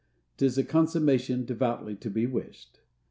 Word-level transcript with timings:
"'Tis 0.37 0.57
a 0.57 0.63
consummation 0.63 1.45
devoutly 1.45 1.95
to 1.95 2.09
be 2.09 2.25
wished." 2.25 2.79